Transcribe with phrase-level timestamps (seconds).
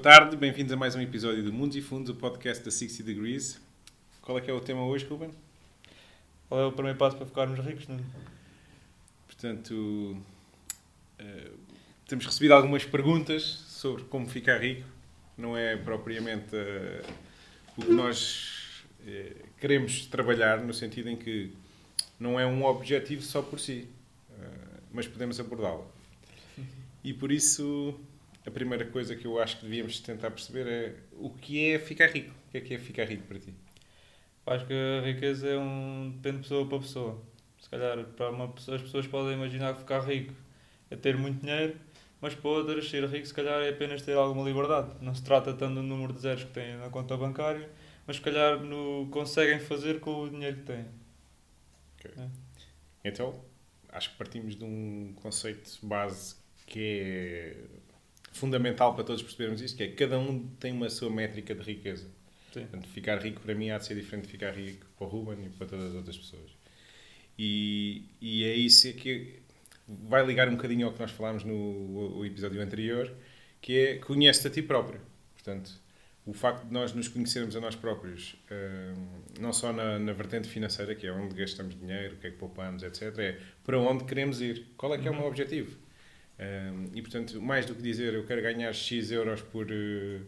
[0.00, 3.02] Boa tarde, bem-vindos a mais um episódio do Mundos e Fundos, o podcast da 60
[3.02, 3.60] Degrees.
[4.22, 5.32] Qual é que é o tema hoje, Ruben?
[6.48, 7.84] Qual é o primeiro passo para ficarmos ricos?
[9.26, 10.16] Portanto,
[11.20, 11.58] uh,
[12.06, 14.86] temos recebido algumas perguntas sobre como ficar rico.
[15.36, 17.12] Não é propriamente uh,
[17.76, 21.52] o que nós uh, queremos trabalhar, no sentido em que
[22.20, 23.88] não é um objetivo só por si,
[24.92, 25.90] mas podemos abordá-lo.
[27.02, 27.98] E por isso
[28.48, 32.06] a primeira coisa que eu acho que devíamos tentar perceber é o que é ficar
[32.06, 32.34] rico.
[32.48, 33.54] O que é que é ficar rico para ti?
[34.46, 36.10] Acho que a riqueza é um...
[36.16, 37.22] depende de pessoa para pessoa.
[37.60, 40.32] Se calhar, para uma pessoa, as pessoas podem imaginar que ficar rico
[40.90, 41.76] é ter muito dinheiro,
[42.20, 44.92] mas para outras, ser rico, se calhar, é apenas ter alguma liberdade.
[45.02, 47.68] Não se trata tanto do número de zeros que têm na conta bancária,
[48.06, 50.86] mas se calhar no, conseguem fazer com o dinheiro que têm.
[51.98, 52.24] Okay.
[52.24, 52.28] É.
[53.04, 53.38] Então,
[53.90, 56.36] acho que partimos de um conceito base
[56.66, 57.56] que é
[58.38, 61.62] fundamental para todos percebermos isto, que é que cada um tem uma sua métrica de
[61.62, 62.06] riqueza.
[62.52, 62.60] Sim.
[62.60, 65.46] Portanto, ficar rico para mim há de ser diferente de ficar rico para o Ruben
[65.46, 66.50] e para todas as outras pessoas.
[67.38, 69.40] E, e é isso que
[69.86, 73.12] vai ligar um bocadinho ao que nós falámos no episódio anterior,
[73.60, 75.00] que é conhece-te a ti próprio.
[75.34, 75.70] Portanto,
[76.28, 80.46] o facto de nós nos conhecermos a nós próprios, hum, não só na, na, vertente
[80.46, 84.04] financeira, que é onde gastamos dinheiro, o que é que poupamos, etc., é para onde
[84.04, 84.66] queremos ir.
[84.76, 85.28] Qual é que é o meu uhum.
[85.28, 85.78] objetivo?
[86.38, 90.20] Um, e, portanto, mais do que dizer eu quero ganhar X euros por, uh,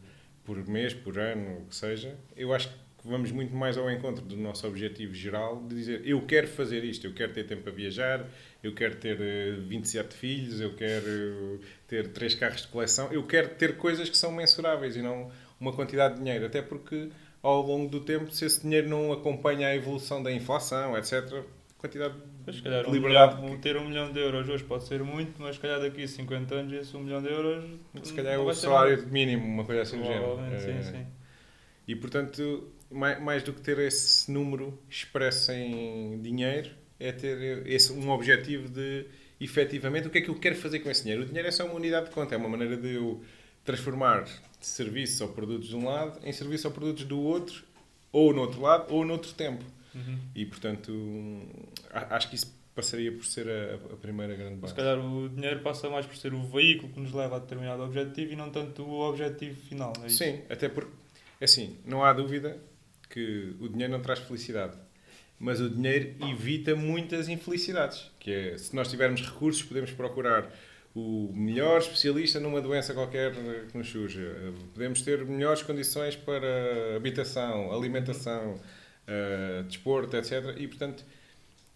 [0.45, 4.25] por mês, por ano, o que seja, eu acho que vamos muito mais ao encontro
[4.25, 7.73] do nosso objetivo geral de dizer eu quero fazer isto, eu quero ter tempo para
[7.73, 8.27] viajar,
[8.63, 13.51] eu quero ter uh, 27 filhos, eu quero ter 3 carros de coleção, eu quero
[13.51, 17.11] ter coisas que são mensuráveis e não uma quantidade de dinheiro, até porque
[17.43, 21.45] ao longo do tempo, se esse dinheiro não acompanha a evolução da inflação, etc.,
[21.81, 22.15] quantidade
[22.45, 23.41] Pois, se calhar, um liberdade.
[23.41, 26.09] Milhão, ter um milhão de euros hoje pode ser muito, mas se calhar daqui a
[26.09, 27.65] 50 anos esse um milhão de euros.
[28.03, 30.39] Se calhar é o salário mínimo, uma coisa assim do género.
[30.59, 31.07] Sim, é, sim.
[31.89, 37.93] E portanto, mais, mais do que ter esse número expresso em dinheiro, é ter esse,
[37.93, 39.07] um objetivo de
[39.41, 41.23] efetivamente o que é que eu quero fazer com esse dinheiro.
[41.23, 43.23] O dinheiro é só uma unidade de conta, é uma maneira de eu
[43.65, 44.27] transformar
[44.61, 47.65] serviços ou produtos de um lado em serviços ou produtos do outro,
[48.13, 49.65] ou no outro lado, ou no outro tempo.
[49.95, 50.19] Uhum.
[50.35, 50.93] E, portanto,
[51.93, 54.73] acho que isso passaria por ser a, a, primeira grande base.
[54.73, 57.83] Se calhar o dinheiro passa mais por ser o veículo que nos leva a determinado
[57.83, 59.93] objetivo e não tanto o objetivo final.
[60.05, 60.91] É Sim, até porque,
[61.41, 62.59] é assim, não há dúvida
[63.09, 64.77] que o dinheiro não traz felicidade.
[65.39, 68.11] Mas o dinheiro evita muitas infelicidades.
[68.21, 70.53] Que é, se nós tivermos recursos, podemos procurar
[70.95, 73.33] o melhor especialista numa doença qualquer
[73.71, 74.53] que nos surja.
[74.75, 78.61] Podemos ter melhores condições para habitação, alimentação
[79.11, 80.55] uh, desporto, etc.
[80.57, 81.05] E, portanto,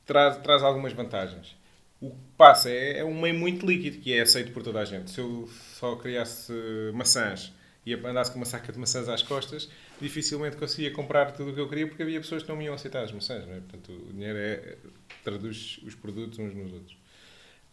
[0.07, 1.57] traz, traz algumas vantagens.
[2.01, 4.85] O que passa é, é um meio muito líquido, que é aceito por toda a
[4.85, 5.11] gente.
[5.11, 6.53] Se eu só criasse
[6.93, 7.53] maçãs
[7.87, 11.61] e andasse com uma saca de maçãs às costas, dificilmente conseguia comprar tudo o que
[11.61, 13.45] eu queria, porque havia pessoas que não me iam aceitar as maçãs.
[13.49, 13.61] É?
[13.61, 14.77] Portanto, o dinheiro é,
[15.23, 16.97] traduz os produtos uns nos outros.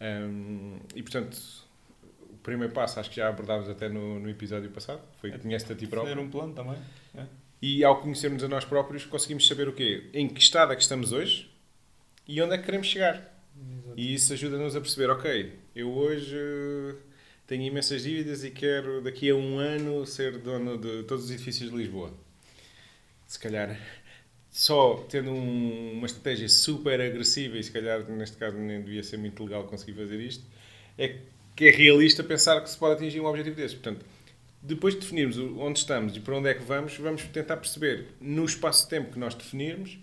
[0.00, 1.38] Um, e, portanto,
[2.30, 5.72] o primeiro passo, acho que já abordámos até no, no episódio passado, foi é, conhece-te
[5.72, 6.14] a ti próprio.
[6.14, 6.76] Fazer um plano também.
[7.14, 7.24] É.
[7.62, 10.10] E ao conhecermos a nós próprios, conseguimos saber o quê?
[10.12, 11.48] Em que estado é que estamos hoje
[12.26, 13.14] e onde é que queremos chegar.
[13.14, 13.94] Exato.
[13.96, 16.96] E isso ajuda-nos a perceber, ok, eu hoje uh,
[17.46, 21.70] tenho imensas dívidas e quero daqui a um ano ser dono de todos os edifícios
[21.70, 22.12] de Lisboa.
[23.28, 23.78] Se calhar
[24.50, 29.18] só tendo um, uma estratégia super agressiva e se calhar neste caso nem devia ser
[29.18, 30.44] muito legal conseguir fazer isto,
[30.98, 31.16] é
[31.54, 33.76] que é realista pensar que se pode atingir um objetivo desse.
[33.76, 34.04] Portanto,
[34.62, 38.44] depois de definirmos onde estamos e para onde é que vamos, vamos tentar perceber, no
[38.44, 39.98] espaço de tempo que nós definirmos,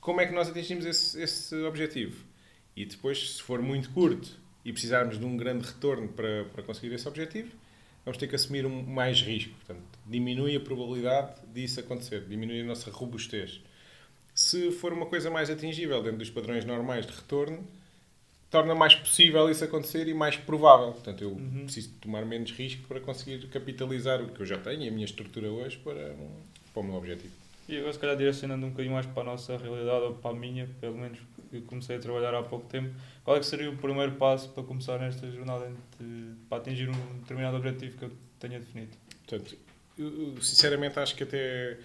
[0.00, 2.24] como é que nós atingimos esse, esse objetivo.
[2.76, 6.94] E depois, se for muito curto e precisarmos de um grande retorno para, para conseguir
[6.94, 7.50] esse objetivo,
[8.04, 9.52] vamos ter que assumir um, mais risco.
[9.56, 13.60] Portanto, diminui a probabilidade disso acontecer, diminui a nossa robustez.
[14.32, 17.66] Se for uma coisa mais atingível dentro dos padrões normais de retorno,
[18.50, 20.92] torna mais possível isso acontecer e mais provável.
[20.92, 21.64] Portanto, eu uhum.
[21.64, 25.04] preciso tomar menos risco para conseguir capitalizar o que eu já tenho e a minha
[25.04, 26.14] estrutura hoje para,
[26.72, 27.32] para o meu objetivo.
[27.68, 30.34] E agora, se calhar, direcionando um bocadinho mais para a nossa realidade ou para a
[30.34, 31.18] minha, pelo menos
[31.52, 32.94] eu comecei a trabalhar há pouco tempo,
[33.24, 37.18] qual é que seria o primeiro passo para começar nesta jornada de, para atingir um
[37.18, 38.92] determinado objetivo que eu tenha definido?
[39.26, 39.56] Portanto,
[39.98, 41.78] eu, sinceramente acho que até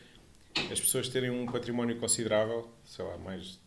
[0.72, 3.60] as pessoas terem um património considerável, sei lá, mais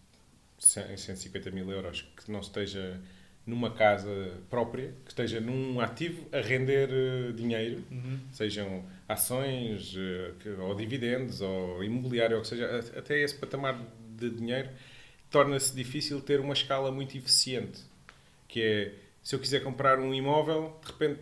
[0.67, 3.01] 150 mil euros que não esteja
[3.47, 8.19] numa casa própria, que esteja num ativo a render uh, dinheiro, uhum.
[8.33, 13.79] sejam ações, uh, ou dividendos, ou imobiliário, ou que seja, até esse patamar
[14.17, 14.71] de dinheiro
[15.31, 17.83] torna-se difícil ter uma escala muito eficiente.
[18.49, 21.21] Que é, se eu quiser comprar um imóvel, de repente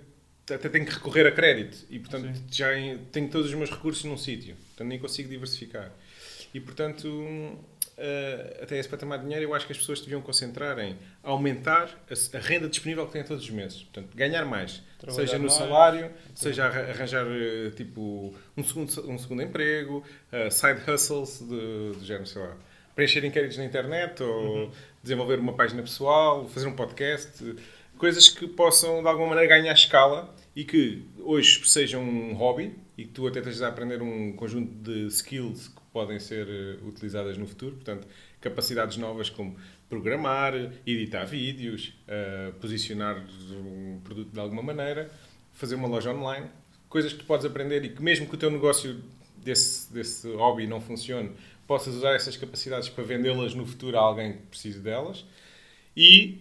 [0.50, 2.44] até tenho que recorrer a crédito e, portanto, Sim.
[2.50, 2.66] já
[3.10, 4.54] tenho todos os meus recursos num sítio.
[4.68, 5.90] Portanto, nem consigo diversificar.
[6.52, 7.58] E, portanto,
[7.98, 11.88] uh, até esse patamar de dinheiro, eu acho que as pessoas deviam concentrar em aumentar
[12.08, 13.82] a, a renda disponível que têm todos os meses.
[13.82, 14.82] Portanto, ganhar mais.
[14.98, 20.50] Trabalhar seja no mais, salário, seja arranjar eh, tipo, um, segundo, um segundo emprego, uh,
[20.50, 22.56] side hustles de, de género, sei lá,
[22.94, 24.70] preencher inquéritos na internet ou uhum.
[25.02, 27.56] desenvolver uma página pessoal, fazer um podcast.
[27.98, 33.04] Coisas que possam, de alguma maneira, ganhar escala e que hoje sejam um hobby e
[33.04, 37.36] que tu até estejas a aprender um conjunto de skills que podem ser eh, utilizadas
[37.36, 37.76] no futuro.
[37.76, 38.06] Portanto,
[38.40, 39.56] capacidades novas como
[39.88, 40.54] programar,
[40.86, 45.10] editar vídeos, uh, posicionar um produto de alguma maneira,
[45.52, 46.46] fazer uma loja online.
[46.88, 49.02] Coisas que tu podes aprender e que mesmo que o teu negócio
[49.36, 51.32] desse, desse hobby não funcione,
[51.66, 55.26] possas usar essas capacidades para vendê-las no futuro a alguém que precise delas.
[55.94, 56.40] E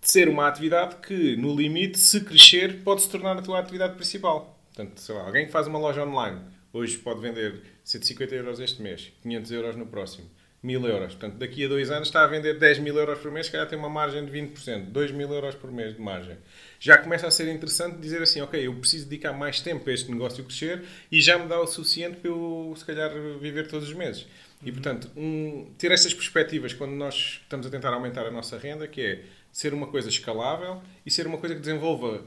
[0.00, 4.58] ser uma atividade que, no limite, se crescer, pode se tornar a tua atividade principal.
[4.74, 6.40] Portanto, sei lá, alguém que faz uma loja online,
[6.72, 10.28] hoje pode vender 150 euros este mês, 500 euros no próximo,
[10.62, 11.14] 1000 euros.
[11.14, 13.64] Portanto, daqui a dois anos está a vender 10 mil euros por mês, que já
[13.64, 16.36] tem uma margem de 20%, 2 mil euros por mês de margem.
[16.78, 20.10] Já começa a ser interessante dizer assim, ok, eu preciso dedicar mais tempo a este
[20.10, 23.94] negócio crescer e já me dá o suficiente para eu, se calhar, viver todos os
[23.94, 24.26] meses.
[24.62, 28.86] E, portanto, um, ter estas perspectivas quando nós estamos a tentar aumentar a nossa renda,
[28.86, 32.22] que é ser uma coisa escalável e ser uma coisa que desenvolva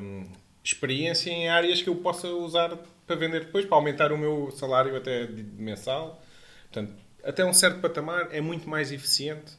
[0.00, 0.24] hum,
[0.68, 2.76] experiência em áreas que eu possa usar
[3.06, 5.26] para vender depois, para aumentar o meu salário até
[5.56, 6.22] mensal.
[6.64, 6.92] Portanto,
[7.24, 9.52] até um certo patamar é muito mais eficiente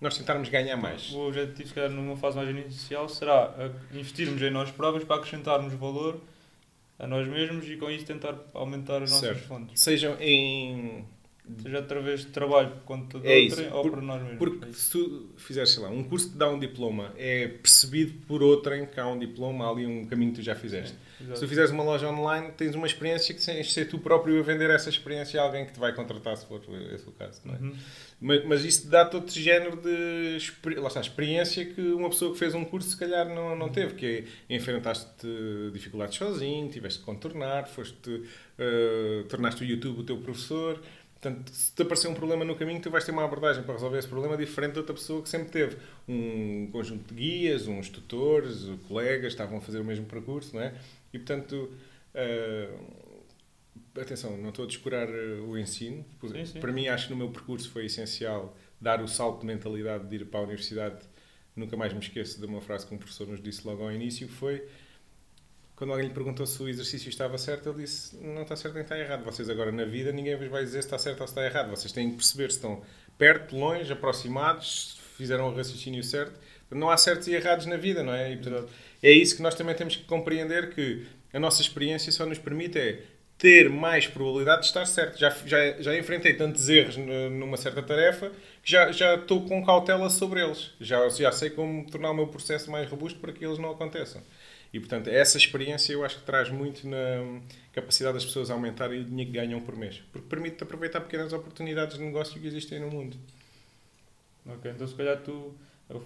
[0.00, 1.10] nós tentarmos ganhar mais.
[1.12, 3.54] O objetivo, se calhar, numa fase mais inicial, será
[3.92, 6.20] investirmos em nós próprios para acrescentarmos valor
[6.98, 9.46] a nós mesmos e com isso tentar aumentar as nossas certo.
[9.46, 9.80] fontes.
[9.80, 11.04] Sejam em
[11.62, 13.62] Seja através de trabalho quanto de é isso.
[13.70, 14.38] ou por, por nós mesmos.
[14.38, 18.14] Porque é se tu fizeres, sei lá, um curso que dá um diploma, é percebido
[18.26, 20.96] por outrem que há um diploma, há ali um caminho que tu já fizeste.
[21.18, 23.98] Sim, se tu fizeres uma loja online, tens uma experiência que tens de ser tu
[23.98, 26.62] próprio a vender essa experiência a alguém que te vai contratar, se for
[26.94, 27.42] esse o caso.
[27.44, 27.58] Não é?
[27.58, 27.74] Uhum.
[28.22, 30.38] mas, mas isso dá-te outro género de
[30.78, 33.94] lá está, experiência que uma pessoa que fez um curso se calhar não, não teve,
[33.94, 34.06] que
[34.48, 35.26] é, enfrentaste
[35.74, 40.80] dificuldades sozinho, tiveste de contornar, foste, uh, tornaste o YouTube o teu professor.
[41.24, 43.98] Portanto, se te aparecer um problema no caminho, tu vais ter uma abordagem para resolver
[43.98, 45.78] esse problema diferente de outra pessoa que sempre teve.
[46.06, 50.74] Um conjunto de guias, uns tutores, colegas, estavam a fazer o mesmo percurso, não é?
[51.14, 51.72] E, portanto,
[52.14, 56.04] uh, atenção, não estou a descurar eh, o ensino.
[56.20, 56.60] Sim, sim.
[56.60, 60.16] Para mim, acho que no meu percurso foi essencial dar o salto de mentalidade de
[60.16, 61.06] ir para a universidade.
[61.56, 64.26] Nunca mais me esqueço de uma frase que um professor nos disse logo ao início,
[64.28, 64.62] que foi
[65.76, 68.82] quando alguém lhe perguntou se o exercício estava certo, ele disse: Não está certo nem
[68.82, 69.24] está errado.
[69.24, 71.70] Vocês agora na vida ninguém vos vai dizer se está certo ou se está errado.
[71.70, 72.82] Vocês têm que perceber se estão
[73.18, 76.38] perto, longe, aproximados, fizeram o raciocínio certo.
[76.70, 78.32] Não há certos e errados na vida, não é?
[78.32, 78.68] E, portanto,
[79.02, 82.78] é isso que nós também temos que compreender: que a nossa experiência só nos permite
[82.78, 83.02] é
[83.38, 85.18] ter mais probabilidade de estar certo.
[85.18, 88.30] Já, já, já enfrentei tantos erros numa certa tarefa
[88.62, 90.72] que já, já estou com cautela sobre eles.
[90.80, 94.22] Já, já sei como tornar o meu processo mais robusto para que eles não aconteçam.
[94.72, 97.40] E, portanto, essa experiência eu acho que traz muito na
[97.72, 100.02] capacidade das pessoas aumentarem o dinheiro que ganham por mês.
[100.10, 103.16] Porque permite-te aproveitar pequenas oportunidades de negócio que existem no mundo.
[104.46, 105.54] Ok, então se calhar tu,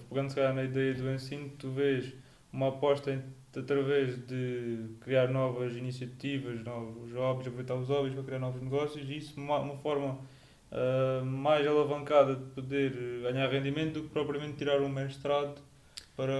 [0.07, 2.13] pegando se calhar na ideia do ensino, tu vês
[2.53, 3.23] uma aposta em,
[3.57, 9.17] através de criar novas iniciativas, novos hobbies, aproveitar os hobbies para criar novos negócios e
[9.17, 10.19] isso uma, uma forma
[10.71, 15.61] uh, mais alavancada de poder ganhar rendimento do que propriamente tirar um mestrado
[16.15, 16.33] para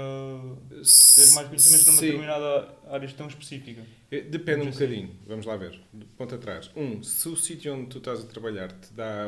[0.66, 2.06] ter mais conhecimentos numa Sim.
[2.08, 3.82] determinada área tão específica?
[4.12, 5.16] Eh, depende um bocadinho.
[5.26, 5.80] Vamos lá ver.
[5.94, 6.70] De ponto atrás.
[6.76, 9.26] Um, se o sítio onde tu estás a trabalhar te dá,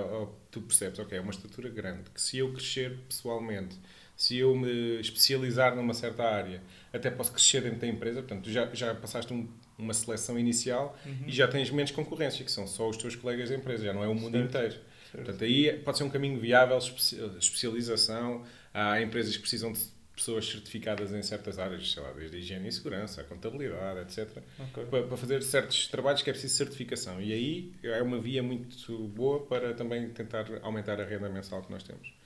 [0.52, 3.80] tu percebes, ok, é uma estrutura grande, que se eu crescer pessoalmente,
[4.22, 6.62] se eu me especializar numa certa área,
[6.94, 9.50] até posso crescer dentro da empresa, portanto, tu já, já passaste um,
[9.80, 11.24] uma seleção inicial uhum.
[11.26, 14.04] e já tens menos concorrência, que são só os teus colegas da empresa, já não
[14.04, 14.48] é o mundo certo.
[14.48, 14.74] inteiro.
[14.74, 15.26] Certo.
[15.26, 18.46] Portanto, aí pode ser um caminho viável, especialização.
[18.72, 19.80] Há empresas que precisam de
[20.16, 24.38] pessoas certificadas em certas áreas, sei lá, desde a higiene e segurança, a contabilidade, etc.,
[24.70, 24.86] okay.
[24.86, 27.20] para, para, fazer certos trabalhos que é preciso certificação.
[27.20, 31.72] E aí é uma via muito boa para também tentar aumentar a renda mensal que
[31.72, 32.21] nós temos.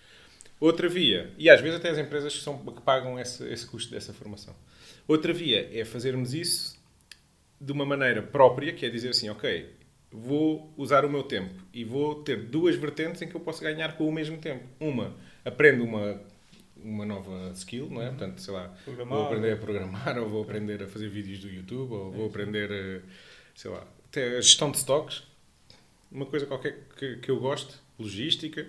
[0.60, 3.92] Outra via, e às vezes até as empresas que, são, que pagam esse, esse custo
[3.92, 4.56] dessa formação.
[5.08, 6.80] Outra via é fazermos isso
[7.60, 9.70] de uma maneira própria, que é dizer assim, ok,
[10.12, 13.98] vou usar o meu tempo e vou ter duas vertentes em que eu posso ganhar
[13.98, 14.64] com o mesmo tempo.
[14.80, 16.20] Uma, aprendo uma
[16.86, 18.06] uma nova skill, não é?
[18.06, 18.10] Uhum.
[18.16, 21.50] Portanto, sei lá, programar, vou aprender a programar, ou vou aprender a fazer vídeos do
[21.50, 23.10] YouTube, ou vou aprender, a,
[23.56, 25.24] sei lá, até a gestão de stocks,
[26.12, 28.68] uma coisa qualquer que, que eu gosto, logística,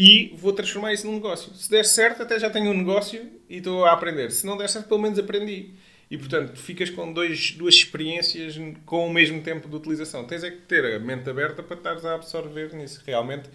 [0.00, 1.52] e vou transformar isso num negócio.
[1.54, 4.30] Se der certo, até já tenho um negócio e estou a aprender.
[4.30, 5.70] Se não der certo, pelo menos aprendi.
[6.08, 8.54] E, portanto, ficas com dois, duas experiências
[8.86, 10.24] com o mesmo tempo de utilização.
[10.24, 13.02] Tens é que ter a mente aberta para estares a absorver nisso.
[13.04, 13.50] Realmente,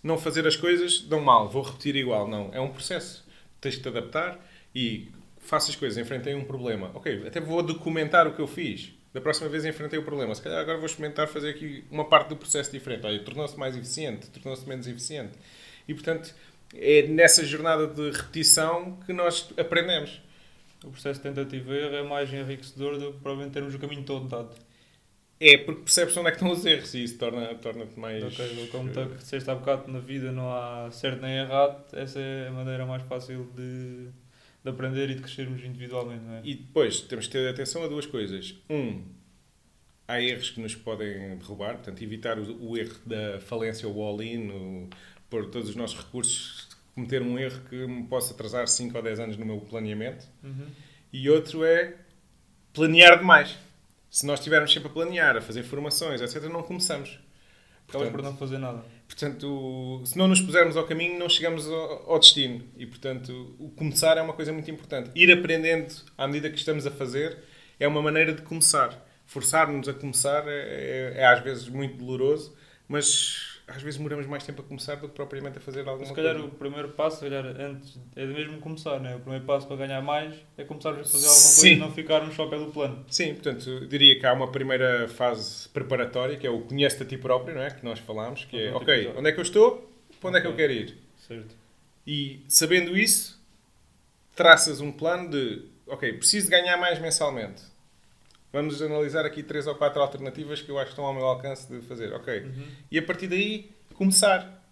[0.00, 2.28] não fazer as coisas dão mal, vou repetir igual.
[2.28, 3.26] Não, é um processo.
[3.60, 4.38] Tens que te adaptar
[4.72, 6.92] e faço as coisas, enfrentei um problema.
[6.94, 8.92] Ok, até vou documentar o que eu fiz.
[9.12, 10.32] Da próxima vez enfrentei o problema.
[10.36, 13.04] Se calhar agora vou experimentar fazer aqui uma parte do processo diferente.
[13.04, 15.32] Olha, tornou-se mais eficiente, tornou-se menos eficiente.
[15.86, 16.34] E, portanto,
[16.74, 20.20] é nessa jornada de repetição que nós aprendemos.
[20.84, 24.04] O processo de tentativa e erro é mais enriquecedor do que provavelmente termos o caminho
[24.04, 24.54] todo dado.
[25.40, 28.22] É, porque percebes onde é que estão os erros e isso torna-te torna mais.
[28.22, 32.48] Ok, como tu disseste há bocado, na vida não há certo nem errado, essa é
[32.48, 34.08] a maneira mais fácil de,
[34.62, 36.40] de aprender e de crescermos individualmente, não é?
[36.44, 38.54] E depois temos que ter atenção a duas coisas.
[38.70, 39.02] Um,
[40.06, 44.88] há erros que nos podem derrubar, portanto, evitar o, o erro da falência ou all-in,
[45.30, 49.20] pôr todos os nossos recursos, cometer um erro que me possa atrasar 5 ou 10
[49.20, 50.26] anos no meu planeamento.
[50.42, 50.66] Uhum.
[51.12, 51.94] E outro é
[52.72, 53.56] planear demais.
[54.10, 57.18] Se nós estivermos sempre a planear, a fazer formações, etc., não começamos.
[57.88, 58.84] Acabas por não fazer nada.
[59.06, 62.64] Portanto, se não nos pusermos ao caminho, não chegamos ao, ao destino.
[62.76, 65.10] E, portanto, o começar é uma coisa muito importante.
[65.14, 67.38] Ir aprendendo à medida que estamos a fazer
[67.78, 69.04] é uma maneira de começar.
[69.26, 72.56] Forçar-nos a começar é, é, é às vezes muito doloroso,
[72.88, 76.08] mas às vezes demoramos mais tempo a começar do que propriamente a fazer alguma coisa.
[76.10, 76.48] Se calhar coisa.
[76.48, 79.16] o primeiro passo, se calhar, antes, é mesmo começar, não é?
[79.16, 82.34] O primeiro passo para ganhar mais é começarmos a fazer alguma coisa e não ficarmos
[82.34, 83.04] só pelo plano.
[83.08, 87.16] Sim, portanto, diria que há uma primeira fase preparatória, que é o conhece-te a ti
[87.16, 87.70] próprio, não é?
[87.70, 88.76] Que nós falámos, que é, Uhum.
[88.76, 89.90] ok, onde é que eu estou?
[90.20, 90.96] Para onde é que eu quero ir?
[91.26, 91.54] Certo.
[92.06, 93.42] E sabendo isso,
[94.36, 97.62] traças um plano de, ok, preciso ganhar mais mensalmente.
[98.54, 101.66] Vamos analisar aqui três ou quatro alternativas que eu acho que estão ao meu alcance
[101.68, 102.12] de fazer.
[102.12, 102.38] Ok.
[102.38, 102.66] Uhum.
[102.88, 104.62] E a partir daí, começar.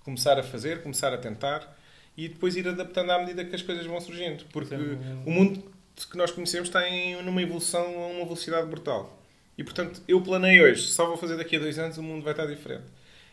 [0.00, 1.78] Começar a fazer, começar a tentar
[2.16, 4.44] e depois ir adaptando à medida que as coisas vão surgindo.
[4.52, 5.62] Porque Sim, o mundo
[6.10, 9.22] que nós conhecemos está em, numa evolução a uma velocidade brutal.
[9.56, 12.32] E portanto, eu planei hoje, só vou fazer daqui a dois anos, o mundo vai
[12.32, 12.86] estar diferente.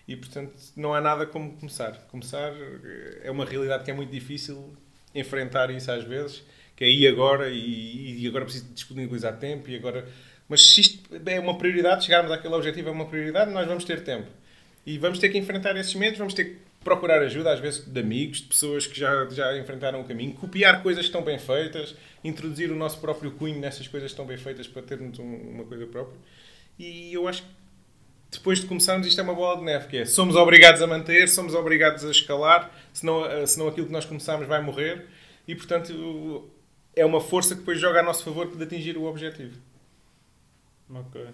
[0.08, 1.94] E portanto, não há nada como começar.
[2.12, 2.54] Começar
[3.24, 4.76] é uma realidade que é muito difícil
[5.16, 6.44] enfrentar isso às vezes,
[6.76, 10.08] que é agora e, e agora preciso disponibilizar tempo e agora.
[10.48, 14.04] Mas se isto é uma prioridade, chegarmos àquele objetivo é uma prioridade, nós vamos ter
[14.04, 14.28] tempo.
[14.86, 18.00] E vamos ter que enfrentar esses medos, vamos ter que procurar ajuda, às vezes de
[18.00, 21.96] amigos, de pessoas que já, já enfrentaram o caminho, copiar coisas que estão bem feitas,
[22.24, 25.64] introduzir o nosso próprio cunho nessas coisas que estão bem feitas para termos um- uma
[25.64, 26.20] coisa própria.
[26.78, 27.48] E eu acho que
[28.30, 31.28] depois de começarmos, isto é uma bola de neve, que é somos obrigados a manter,
[31.28, 35.08] somos obrigados a escalar, senão, eh, senão aquilo que nós começarmos vai morrer.
[35.48, 36.48] E portanto
[36.96, 39.60] é uma força que depois joga a nosso favor de atingir o objetivo.
[40.90, 41.26] Ok.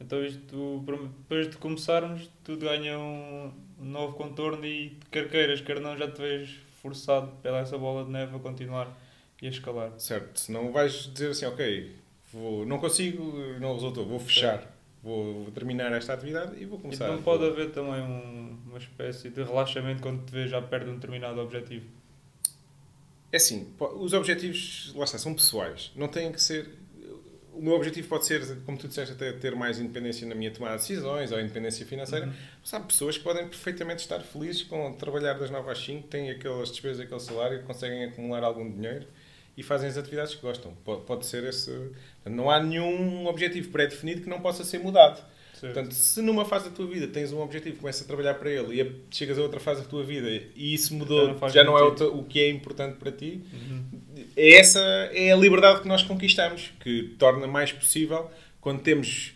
[0.00, 0.82] Então isto,
[1.18, 6.20] depois de começarmos, tudo ganha um novo contorno e quer queiras, quer não, já te
[6.20, 6.50] vês
[6.82, 8.88] forçado pela essa bola de neve a continuar
[9.42, 9.92] e a escalar.
[9.98, 10.40] Certo?
[10.40, 11.94] Senão vais dizer assim, ok,
[12.32, 13.22] vou, não consigo,
[13.60, 17.08] não resultou, vou fechar, vou, vou terminar esta atividade e vou E começar.
[17.08, 20.90] não pode haver também um- uma espécie de relaxamento quando te vês já perto de
[20.92, 21.84] um determinado objetivo.
[23.32, 25.92] É assim, os objetivos, lá está, são pessoais.
[25.94, 26.68] Não têm que ser.
[27.52, 30.76] O meu objetivo pode ser, como tu disseste, até ter mais independência na minha tomada
[30.76, 32.26] de decisões ou independência financeira.
[32.26, 32.32] Uhum.
[32.60, 36.30] Mas há pessoas que podem perfeitamente estar felizes com trabalhar das 9 às 5, têm
[36.30, 39.06] aquelas despesas, aquele salário, conseguem acumular algum dinheiro
[39.56, 40.72] e fazem as atividades que gostam.
[40.84, 41.92] Pode, pode ser esse.
[42.24, 45.22] Não há nenhum objetivo pré-definido que não possa ser mudado.
[45.60, 45.74] Certo.
[45.74, 48.80] Portanto, se numa fase da tua vida tens um objetivo, começas a trabalhar para ele
[48.80, 50.26] e chegas a outra fase da tua vida
[50.56, 53.84] e isso mudou, Já já não não, é o, que é importante para ti, Uhum.
[54.34, 54.80] essa
[55.12, 59.34] é a liberdade que nós conquistamos, que torna mais possível, quando temos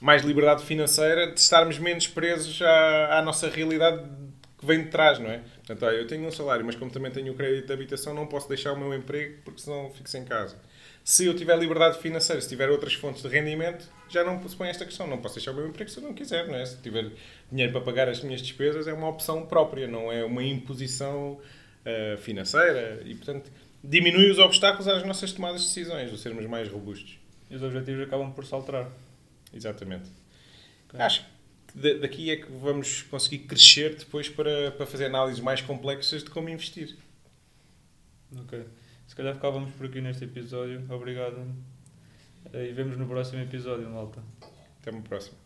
[0.00, 4.02] mais liberdade financeira, de estarmos menos presos à, à nossa realidade
[4.58, 5.42] que vem de trás, não é?
[5.56, 8.26] Portanto, olha, eu tenho um salário, mas como também tenho o crédito de habitação, não
[8.26, 10.56] posso deixar o meu emprego porque senão fico sem casa.
[11.04, 14.68] Se eu tiver liberdade financeira, se tiver outras fontes de rendimento, já não se põe
[14.68, 15.06] esta questão.
[15.06, 16.64] Não posso deixar o meu emprego se eu não quiser, não é?
[16.66, 17.10] Se tiver
[17.50, 21.40] dinheiro para pagar as minhas despesas, é uma opção própria, não é uma imposição
[21.84, 23.02] eh, financeira.
[23.04, 23.50] E, portanto,
[23.82, 27.18] diminui os obstáculos às nossas tomadas de decisões, de sermos mais robustos.
[27.50, 28.90] E os objetivos acabam por se alterar.
[29.54, 30.08] Exatamente.
[30.88, 31.00] Ok.
[31.00, 31.24] Acho
[31.68, 36.24] que da- daqui é que vamos conseguir crescer depois para, para fazer análises mais complexas
[36.24, 36.96] de como investir.
[38.36, 38.64] Ok.
[39.06, 40.84] Se calhar ficávamos por aqui neste episódio.
[40.90, 41.46] Obrigado.
[42.52, 44.22] E vemos no próximo episódio, malta.
[44.80, 45.36] Até uma próxima.